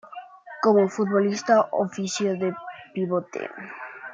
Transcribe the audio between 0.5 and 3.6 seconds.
Como futbolista, ofició de pivote.